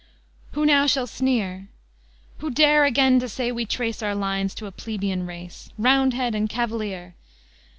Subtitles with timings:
[0.01, 0.07] X
[0.53, 1.67] Who now shall sneer?
[2.39, 5.69] Who dare again to say we trace Our lines to a plebeian race?
[5.77, 7.13] Roundhead and Cavalier!